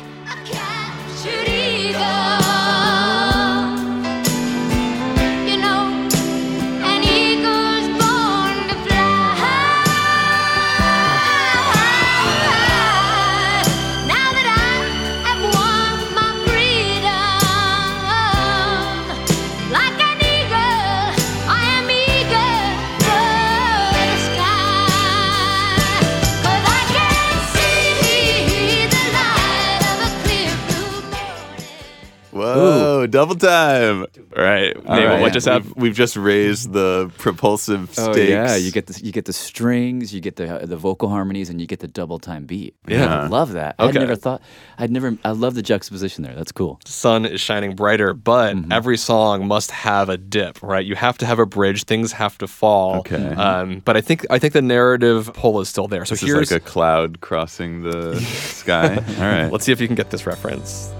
[33.05, 34.01] Whoa, double time.
[34.35, 35.21] All right, All Nate, right.
[35.21, 35.73] what just happened?
[35.75, 37.99] We've, we've just raised the propulsive stakes.
[38.07, 41.49] Oh yeah, you get the you get the strings, you get the the vocal harmonies,
[41.49, 42.75] and you get the double time beat.
[42.87, 43.23] Yeah.
[43.23, 43.75] I love that.
[43.79, 44.41] I'd never thought.
[44.77, 45.17] I'd never.
[45.23, 46.33] I love the juxtaposition there.
[46.35, 46.79] That's cool.
[46.85, 48.71] sun is shining brighter, but Mm-hmm.
[48.71, 50.85] every song must have a dip, right?
[50.85, 51.83] You have to have a bridge.
[51.85, 52.97] Things have to fall.
[52.99, 53.27] Okay.
[53.35, 56.05] Um, but I think I think the narrative pull is still there.
[56.05, 58.95] So This is here's like a cloud crossing the sky.
[58.95, 59.51] All right.
[59.51, 60.91] let's see if you can get this reference.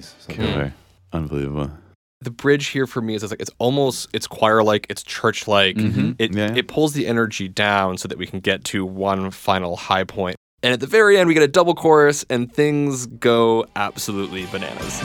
[0.00, 0.14] Harmonies.
[0.20, 0.36] So good.
[0.36, 0.74] Killer.
[1.12, 1.70] Unbelievable.
[2.22, 5.48] The bridge here for me is it's like it's almost it's choir like, it's church
[5.48, 5.76] like.
[5.76, 6.12] Mm-hmm.
[6.18, 6.54] It Yeah.
[6.54, 10.04] it pulls the energy down so that we can get to one final high.
[10.62, 15.00] And at the very end, we get a double chorus, and things go absolutely bananas.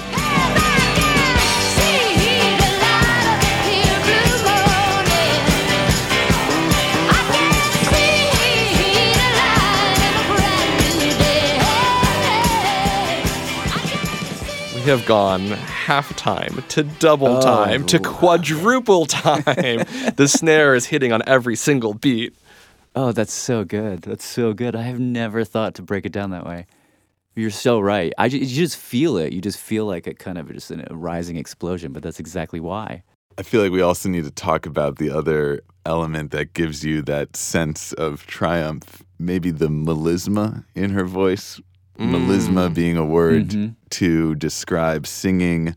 [14.86, 19.44] Have gone half time to double Oh, time to quadruple time.
[20.16, 22.34] the snare is hitting on every single beat.
[22.96, 24.04] Oh, that's so good.
[24.04, 24.76] That's so good.
[24.76, 26.66] I have never thought to break it down that way.
[27.36, 28.14] You're so right.
[28.18, 29.34] I ju- you just feel it.
[29.34, 33.04] You just feel like a kind of just a rising explosion, but that's exactly why.
[33.38, 37.02] I feel like we also need to talk about the other element that gives you
[37.02, 39.04] that sense of triumph.
[39.20, 41.60] Maybe the melisma in her voice.
[41.98, 42.74] Melisma mm.
[42.74, 43.74] being a word mm-hmm.
[43.92, 45.76] to describe singing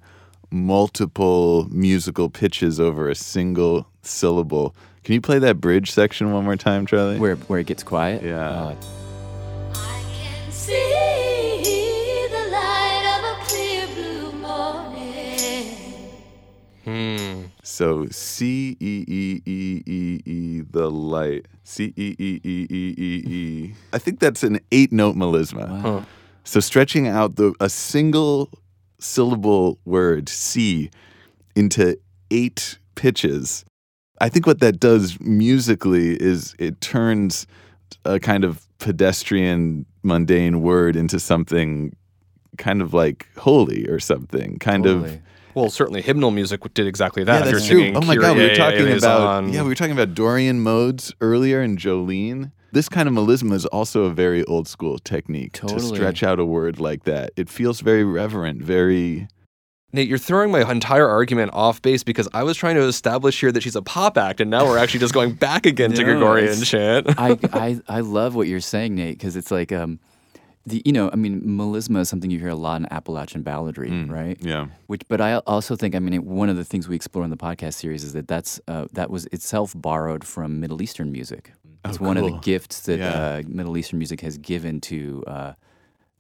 [0.51, 4.75] multiple musical pitches over a single syllable.
[5.05, 7.19] Can you play that bridge section one more time, Charlie?
[7.19, 8.23] Where where it gets quiet.
[8.23, 8.51] Yeah.
[8.51, 8.75] Uh,
[10.51, 15.75] see the light of a clear blue morning.
[16.85, 17.38] Hmm.
[17.79, 21.47] So C E E E E E the light.
[21.63, 23.75] C E E E E E E.
[23.93, 25.81] I think that's an eight note melisma.
[25.81, 26.01] Huh.
[26.43, 28.51] So stretching out the a single
[28.99, 30.91] syllable word C
[31.55, 31.97] into
[32.33, 33.65] eight pitches.
[34.21, 37.47] I think what that does musically is it turns
[38.05, 41.95] a kind of pedestrian mundane word into something
[42.57, 44.59] kind of like holy or something.
[44.59, 45.23] Kind of Totally.
[45.55, 47.33] Well, certainly hymnal music did exactly that.
[47.41, 48.01] yeah, If that's you're true.
[48.01, 49.53] Oh my god, we were talking about eleison.
[49.53, 52.53] yeah, we were talking about Dorian modes earlier in Jolene.
[52.71, 56.45] This kind of melisma is also a very old school technique to stretch out a
[56.45, 57.31] word like that.
[57.37, 59.29] It feels very reverent, very
[59.91, 63.51] Nate, you're throwing my entire argument off base because I was trying to establish here
[63.53, 66.13] that she's a pop act, and now we're actually just going back again to No,
[66.13, 67.07] Gregorian it's- chant.
[67.19, 69.99] I, I I love what you're saying, Nate, because it's like um,
[70.69, 73.91] the you know I mean melisma is something you hear a lot in Appalachian balladry,
[74.11, 74.37] right?
[74.41, 74.67] yeah.
[74.87, 77.37] Which, but I also think I mean one of the things we explore in the
[77.37, 81.53] podcast series is that that's uh, that was itself borrowed from Middle Eastern music.
[81.85, 83.11] It's one of the gifts that Yeah.
[83.13, 85.53] uh, Middle Eastern music has given to uh,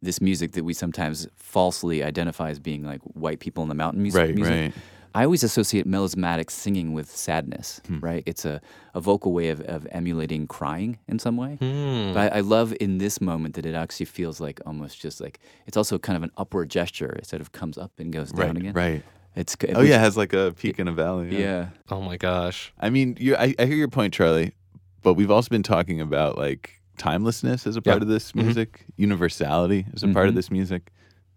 [0.00, 4.00] this music that we sometimes falsely identify as being like white people in the mountain
[4.02, 4.18] music.
[4.20, 4.54] Right, music.
[4.54, 4.72] right.
[5.14, 8.00] I always associate melismatic singing with sadness, Hmm.
[8.00, 8.22] right?
[8.26, 8.60] It's a,
[8.94, 11.56] a vocal way of, of emulating crying in some way.
[11.56, 12.12] Hmm.
[12.14, 15.40] But I, I love in this moment that it actually feels like almost just like
[15.66, 17.12] it's also kind of an upward gesture.
[17.18, 18.72] It sort of comes up and goes down Right, again.
[18.74, 19.02] right.
[19.36, 21.40] It's Oh yeah, it has like a peak and a valley.
[21.40, 21.68] yeah.
[21.90, 22.72] Oh my gosh.
[22.80, 24.52] I mean, you, I, I hear your point, Charlie,
[25.02, 28.02] but we've also been talking about like timelessness as a part Yeah.
[28.02, 28.42] of this Mhm.
[28.44, 30.36] music, universality as a part of Mhm.
[30.36, 30.92] this music.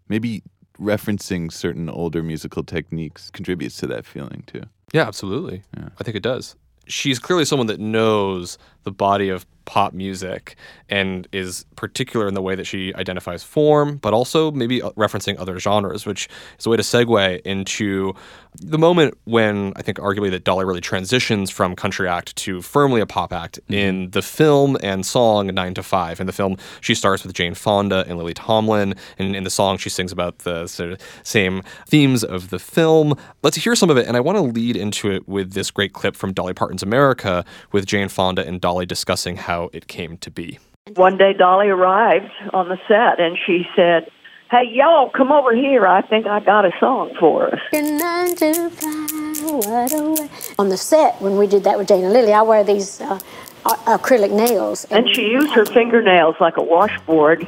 [0.09, 0.41] Maybe
[0.79, 4.63] referencing certain older musical techniques contributes to that feeling too.
[4.93, 5.63] Yeah, absolutely.
[5.77, 5.89] Yeah.
[5.99, 6.55] I think it does.
[6.87, 10.55] She's clearly someone that knows the body of pop music
[10.89, 15.39] and is particular in the way that she identifies form, but also maybe uh, referencing
[15.39, 16.27] other genres, which
[16.59, 18.13] is a way to segue into
[18.55, 22.99] the moment when I think arguably that Dolly really transitions from country act to firmly
[22.99, 26.19] a pop act in the film and song Nine to Five.
[26.19, 29.77] In the film, she starts with Jane Fonda and Lily Tomlin, and in the song,
[29.77, 33.15] she sings about the sort of same themes of the film.
[33.43, 35.93] Let's hear some of it, and I want to lead into it with this great
[35.93, 40.31] clip from Dolly Parton's America with Jane Fonda and Dolly discussing how it came to
[40.31, 40.59] be.
[40.95, 44.09] One day Dolly arrived on the set and she said,
[44.49, 45.87] Hey, y'all, come over here.
[45.87, 47.59] I think I got a song for us.
[47.71, 50.29] Nine to five, what a way.
[50.59, 53.19] On the set, when we did that with Jane and Lily, I wear these uh,
[53.63, 54.85] acrylic nails.
[54.85, 57.47] And she used her fingernails like a washboard,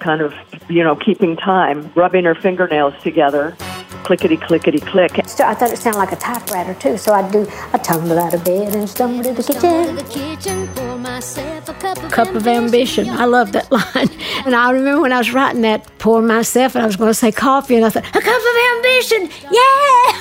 [0.00, 0.34] kind of,
[0.68, 3.56] you know, keeping time, rubbing her fingernails together,
[4.02, 5.20] clickety, clickety, click.
[5.26, 6.96] So I thought it sounded like a typewriter too.
[6.96, 7.46] So I'd do.
[7.72, 9.96] I tumbled out of bed and stumbled to the kitchen.
[9.96, 13.08] To the kitchen, pour myself a cup of Cup of ambition.
[13.08, 14.10] I love that line.
[14.44, 17.14] And I remember when I was writing that, pour myself, and I was going to
[17.14, 20.12] say coffee, and I thought, a cup of ambition, yeah!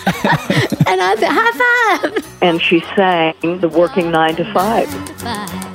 [0.91, 2.37] and I said, high five.
[2.43, 5.70] And she sang the working nine to five.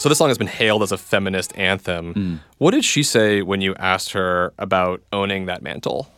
[0.00, 2.40] So this song has been hailed as a feminist anthem.
[2.56, 6.10] What did she say when you asked her about owning that mantle?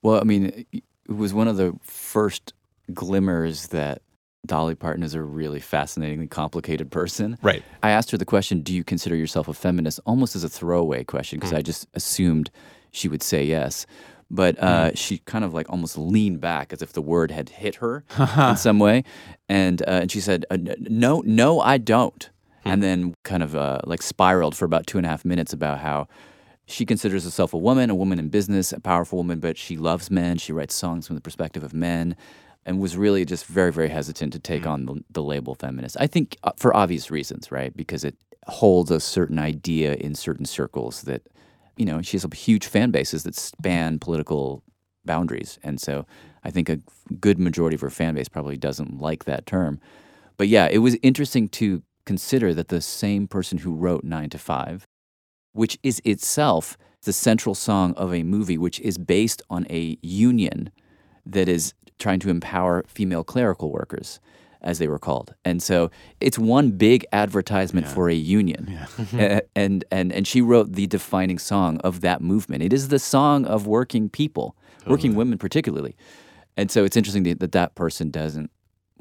[0.00, 2.54] Well, I mean, it was one of the first
[2.94, 4.00] glimmers that
[4.46, 7.36] Dolly Parton is a really fascinatingly complicated person.
[7.42, 7.62] Right.
[7.82, 10.00] I asked her the question, Do you consider yourself a feminist?
[10.06, 12.50] almost as a throwaway question, because I just assumed
[12.92, 13.84] she would say yes.
[14.30, 17.74] But uh, she kind of like almost leaned back as if the word had hit
[17.74, 18.04] her
[18.38, 19.04] in some way.
[19.50, 22.30] And, uh, and she said, uh, No, no, I don't.
[22.68, 25.78] And then kind of uh, like spiraled for about two and a half minutes about
[25.78, 26.08] how
[26.66, 30.10] she considers herself a woman, a woman in business, a powerful woman, but she loves
[30.10, 30.36] men.
[30.36, 32.14] She writes songs from the perspective of men
[32.66, 35.96] and was really just very, very hesitant to take on the, the label feminist.
[35.98, 37.74] I think uh, for obvious reasons, right?
[37.74, 41.22] Because it holds a certain idea in certain circles that,
[41.78, 44.62] you know, she has a huge fan bases that span political
[45.06, 45.58] boundaries.
[45.62, 46.04] And so
[46.44, 46.80] I think a
[47.18, 49.80] good majority of her fan base probably doesn't like that term.
[50.36, 54.38] But yeah, it was interesting to consider that the same person who wrote Nine to
[54.38, 54.86] Five,
[55.52, 60.70] which is itself the central song of a movie which is based on a union
[61.26, 64.20] that is trying to empower female clerical workers,
[64.62, 65.34] as they were called.
[65.44, 68.78] And so it's one big advertisement for a union.
[69.12, 72.62] A- and, and, and she wrote the defining song of that movement.
[72.62, 75.94] It is the song of working people, working women particularly.
[76.56, 78.50] And so it's interesting that, that person doesn't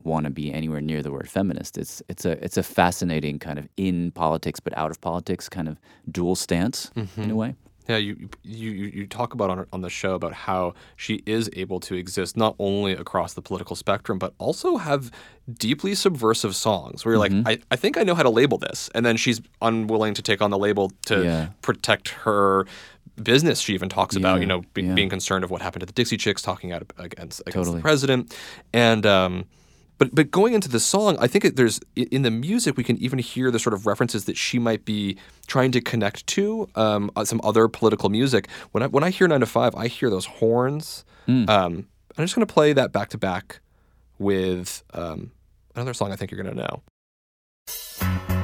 [0.04, 1.78] want to be anywhere near the word feminist.
[1.78, 5.68] It's it's a it's a fascinating kind of in politics but out of politics kind
[5.68, 5.78] of
[6.12, 7.56] dual stance in a way.
[7.90, 11.80] Yeah, you you you talk about on on the show about how she is able
[11.82, 15.10] to exist not only across the political spectrum but also have
[15.58, 17.44] deeply subversive songs where you're Mm-hmm.
[17.48, 20.22] like, I, I think I know how to label this, and then she's unwilling to
[20.22, 21.48] take on the label to Yeah.
[21.62, 22.66] protect her
[23.24, 23.62] business.
[23.62, 24.94] She even talks about you know be, yeah.
[24.94, 27.78] being concerned of what happened to the Dixie Chicks, talking out against against Totally.
[27.78, 28.36] the president,
[28.74, 29.46] and um,
[29.98, 32.98] but but going into the song, I think it, there's in the music we can
[32.98, 37.12] even hear the sort of references that she might be trying to connect to um,
[37.16, 38.48] uh, some other political music.
[38.72, 41.04] When I when I hear Nine to Five, I hear those horns.
[41.26, 41.50] Hmm.
[41.50, 43.60] Um, I'm just going to play that back to back
[44.18, 45.32] with um,
[45.76, 48.37] another song I think you're going to know.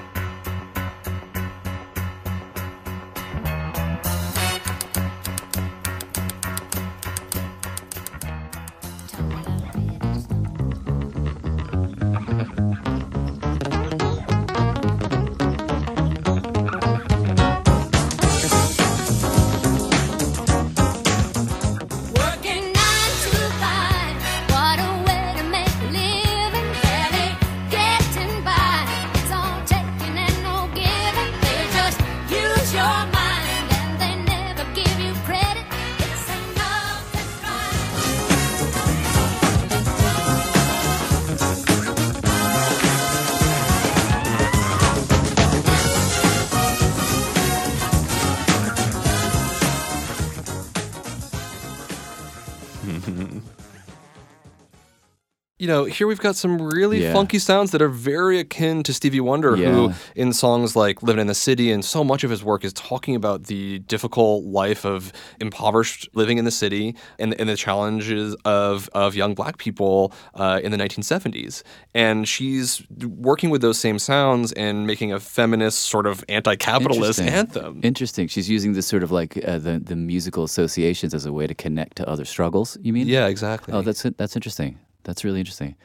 [55.63, 57.13] You know, here we've got some really Yeah.
[57.13, 61.27] funky sounds that are very akin to Stevie Wonder, who in songs like Living in
[61.27, 65.13] the City and so much of his work is talking about the difficult life of
[65.39, 70.59] impoverished living in the city and, and the challenges of, of young black people uh,
[70.61, 71.63] in the 1970s.
[71.93, 72.83] And she's
[73.29, 77.79] working with those same sounds and making a feminist, sort of anti capitalist anthem.
[77.83, 78.27] Interesting.
[78.27, 81.55] She's using this sort of like uh, the the musical associations as a way to
[81.55, 82.77] connect to other struggles.
[82.81, 83.07] You mean?
[83.07, 83.73] Yeah, exactly.
[83.73, 84.77] Oh, that's that's interesting.
[85.03, 85.75] That's really interesting.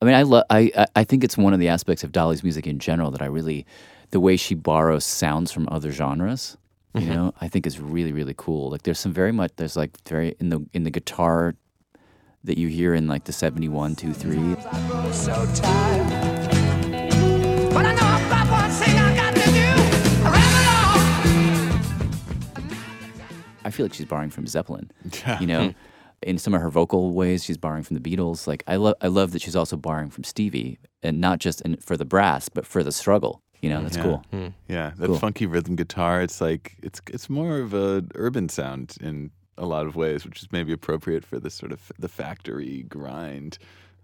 [0.00, 0.44] I mean, I love.
[0.50, 3.22] I I- I think it's one of the aspects of Dolly's music in general that
[3.22, 3.66] I really,
[4.10, 6.56] the way she borrows sounds from other genres.
[6.94, 7.14] You Mhm.
[7.14, 8.70] know, I think is really really cool.
[8.70, 11.54] Like there's some very much there's like very in the in the guitar
[12.44, 14.54] that you hear in like the 71 2 3
[15.12, 16.08] so tired.
[17.74, 19.68] But I know I've got one thing I got to do.
[23.64, 24.90] I feel like she's borrowing from Zeppelin.
[25.40, 25.74] You know,
[26.22, 28.46] in some of her vocal ways, she's borrowing from the Beatles.
[28.46, 31.76] Like I love, I love that she's also borrowing from Stevie, and not just in,
[31.76, 33.42] for the brass, but for the struggle.
[33.60, 34.02] You know, that's yeah.
[34.04, 34.24] cool.
[34.30, 34.46] Hmm.
[34.68, 35.18] Yeah, that Cool.
[35.18, 36.22] funky rhythm guitar.
[36.22, 40.40] It's like it's it's more of a urban sound in a lot of ways, which
[40.42, 43.58] is maybe appropriate for this sort of the factory grind.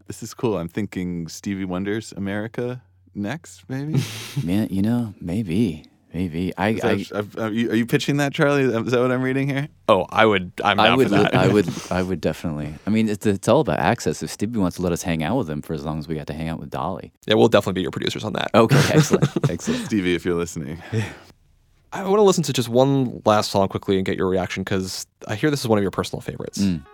[0.08, 0.58] This is cool.
[0.58, 2.82] I'm thinking Stevie Wonder's America
[3.14, 4.02] next, maybe.
[4.44, 5.84] Man, you know, maybe,
[6.14, 6.56] maybe.
[6.56, 8.62] I, Is I, that- are, you, are you pitching that, Charlie?
[8.62, 9.68] Is that what I'm reading here?
[9.88, 10.52] Oh, I would.
[10.62, 11.34] I'm I would, for that.
[11.34, 12.72] I would, I would definitely.
[12.86, 14.22] I mean, it's, it's all about access.
[14.22, 16.14] If Stevie wants to let us hang out with him for as long as we
[16.14, 17.12] got to hang out with Dolly.
[17.26, 18.50] Yeah, we'll definitely be your producers on that.
[18.54, 19.84] Okay, excellent, excellent.
[19.86, 20.78] Stevie, if you're listening.
[21.92, 25.06] I want to listen to just one last song quickly and get your reaction because
[25.28, 26.58] I hear this is one of your personal favorites.
[26.58, 26.84] Mm.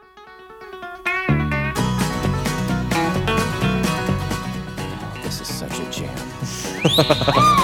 [5.23, 7.57] This is such a jam.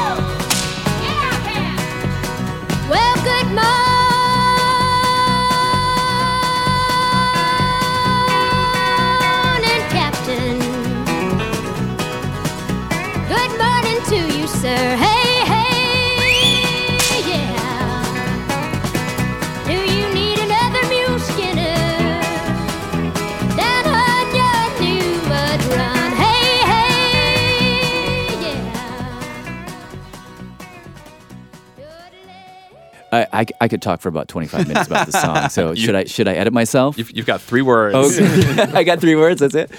[33.16, 35.48] I, I, I could talk for about 25 minutes about this song.
[35.48, 36.96] So You- should I should I edit myself?
[36.98, 37.94] You've, you've got three words.
[38.18, 38.62] Okay.
[38.74, 39.40] I got three words.
[39.40, 39.70] That's it.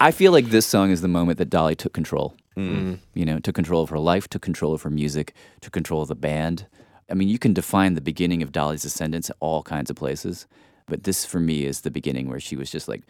[0.00, 2.34] I feel like this song is the moment that Dolly took control.
[2.56, 2.98] Mm.
[3.14, 6.08] You know, took control of her life, took control of her music, took control of
[6.08, 6.66] the band.
[7.10, 10.46] I mean, you can define the beginning of Dolly's ascendance at all kinds of places,
[10.86, 13.02] but this for me is the beginning where she was just like,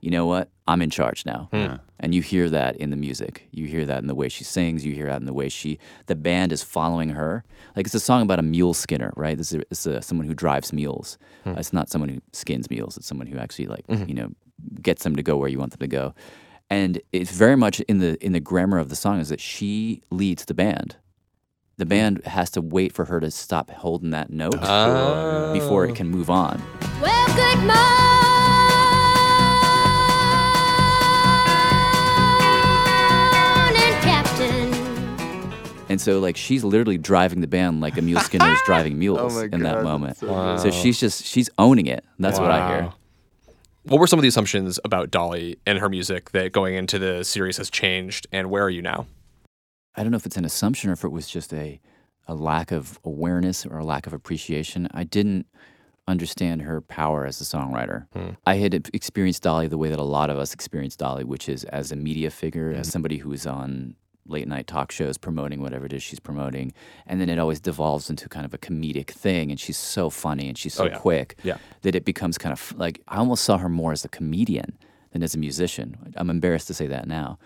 [0.00, 0.50] you know what?
[0.68, 1.48] I'm in charge now.
[1.52, 1.76] Hmm.
[1.98, 3.48] And you hear that in the music.
[3.52, 4.84] You hear that in the way she sings.
[4.84, 7.42] You hear that in the way she, the band is following her.
[7.74, 9.36] Like it's a song about a mule skinner, right?
[9.38, 11.16] This is it's a, someone who drives mules.
[11.44, 11.50] Hmm.
[11.50, 12.96] Uh, it's not someone who skins mules.
[12.96, 14.08] It's someone who actually like Mhm.
[14.08, 14.28] you know
[14.82, 16.14] gets them to go where you want them to go.
[16.68, 20.02] And it's very much in the in the grammar of the song is that she
[20.10, 20.96] leads the band.
[21.78, 25.52] The band has to wait for her to stop holding that note Oh.
[25.52, 26.60] before it can move on.
[27.00, 27.26] Well,
[35.96, 39.34] And so like she's literally driving the band like a mule skinner is driving mules
[39.34, 40.18] my in that moment.
[40.18, 40.58] so Wow.
[40.58, 42.04] So she's just she's owning it.
[42.18, 42.92] That's what I hear.
[43.84, 47.24] What were some of the assumptions about Dolly and her music that going into the
[47.24, 49.06] series has changed, and where are you now?
[49.94, 51.80] I don't know if it's an assumption or if it was just a,
[52.28, 54.86] a lack of awareness or a lack of appreciation.
[54.92, 55.46] I didn't
[56.06, 58.06] understand her power as a songwriter.
[58.12, 58.30] Hmm.
[58.44, 61.64] I had experienced Dolly the way that a lot of us experience Dolly, which is
[61.64, 62.90] as a media figure, as hmm.
[62.90, 63.96] somebody who is on
[64.28, 66.72] late night talk shows promoting whatever it is she's promoting.
[67.06, 69.50] And then it always devolves into kind of a comedic thing.
[69.50, 70.98] And she's so funny and she's so Oh, yeah.
[70.98, 71.58] quick Yeah.
[71.82, 74.78] that it becomes kind of like I almost saw her more as a comedian
[75.12, 76.12] than as a musician.
[76.16, 77.38] I'm embarrassed to say that now.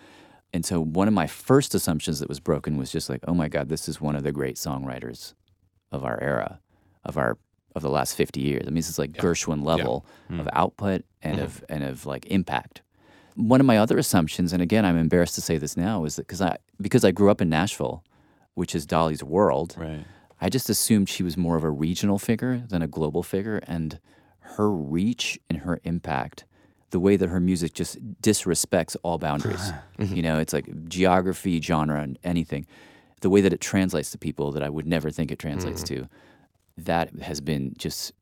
[0.53, 3.47] And so one of my first assumptions that was broken was just like, oh my
[3.47, 5.33] God, this is one of the great songwriters
[5.91, 6.59] of our era,
[7.05, 7.37] of our
[7.73, 8.63] of the last 50 years.
[8.63, 10.41] I mean, this is like Gershwin level hmm.
[10.41, 11.45] of output and mm-hmm.
[11.45, 12.81] of and of like impact.
[13.35, 16.23] One of my other assumptions, and again, I'm embarrassed to say this now, is that
[16.27, 18.03] because I because I grew up in Nashville,
[18.55, 20.05] which is Dolly's world, Right.
[20.43, 23.99] I just assumed she was more of a regional figure than a global figure, and
[24.39, 26.45] her reach and her impact,
[26.89, 29.71] the way that her music just disrespects all boundaries.
[29.99, 30.15] Mm-hmm.
[30.15, 32.65] you know, it's like geography, genre, and anything.
[33.19, 36.05] The way that it translates to people that I would never think it translates mm-hmm.
[36.05, 36.09] to,
[36.77, 38.13] that has been just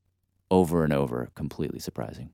[0.51, 2.32] over and over completely surprising.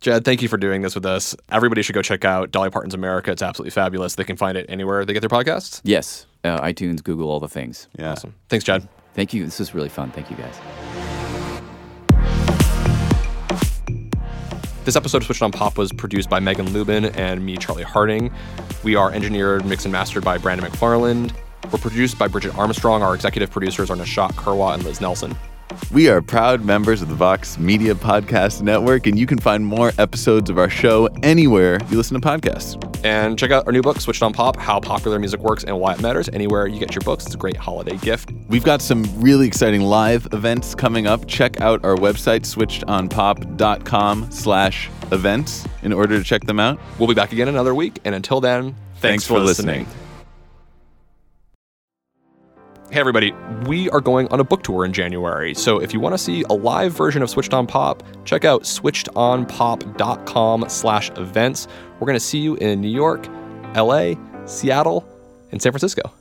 [0.00, 1.34] Jad, thank you for doing this with us.
[1.50, 3.32] Everybody should go check out Dolly Parton's America.
[3.32, 4.14] It's absolutely fabulous.
[4.14, 5.80] They can find it anywhere they get their podcasts.
[5.84, 7.88] Yes, uh, iTunes, Google, all the things.
[7.98, 8.12] Yeah.
[8.12, 8.34] Awesome.
[8.48, 8.86] Thanks, Jad.
[9.14, 9.44] Thank you.
[9.44, 10.10] This was really fun.
[10.10, 10.60] Thank you guys.
[14.84, 18.32] This episode of Switched on Pop was produced by Megan Lubin and me, Charlie Harding.
[18.84, 21.32] We are engineered, mixed, and mastered by Brandon McFarland.
[21.72, 23.02] We're produced by Bridget Armstrong.
[23.02, 25.34] Our executive producers are Nishat Kurwa and Liz Nelson.
[25.92, 29.92] We are proud members of the Vox Media Podcast Network, and you can find more
[29.98, 32.82] episodes of our show anywhere you listen to podcasts.
[33.04, 35.94] And check out our new book, Switched on Pop How Popular Music Works and Why
[35.94, 37.26] It Matters, anywhere you get your books.
[37.26, 38.32] It's a great holiday gift.
[38.48, 41.26] We've got some really exciting live events coming up.
[41.26, 46.80] Check out our website, switchedonpop.com slash events, in order to check them out.
[46.98, 48.00] We'll be back again another week.
[48.04, 49.86] And until then, thanks, Thanks for listening.
[52.88, 53.32] Hey, everybody,
[53.66, 55.54] we are going on a book tour in January.
[55.54, 58.62] So if you want to see a live version of Switched On Pop, check out
[58.62, 61.66] switchedonpop.com slash events.
[61.98, 63.26] We're going to see you in New York,
[63.74, 64.12] LA,
[64.46, 65.04] Seattle,
[65.50, 66.12] and San Francisco.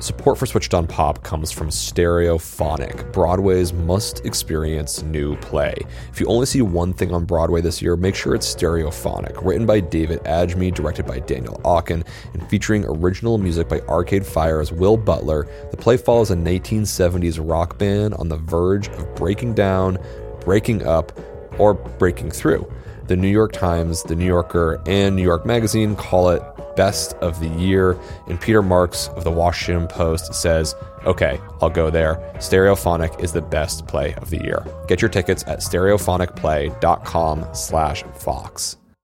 [0.00, 5.74] Support for Switched on Pop comes from Stereophonic, Broadway's must experience new play.
[6.10, 9.44] If you only see one thing on Broadway this year, make sure it's Stereophonic.
[9.44, 14.72] Written by David Adjmi, directed by Daniel Aukin, and featuring original music by Arcade Fire's
[14.72, 19.98] Will Butler, the play follows a 1970s rock band on the verge of breaking down,
[20.40, 21.12] breaking up,
[21.58, 22.66] or breaking through.
[23.08, 26.42] The New York Times, The New Yorker, and New York Magazine call it
[26.80, 27.98] best of the year.
[28.26, 30.74] And Peter Marks of the Washington Post says,
[31.04, 32.14] okay, I'll go there.
[32.36, 34.64] Stereophonic is the best play of the year.
[34.88, 38.79] Get your tickets at stereophonicplay.com slash Vox.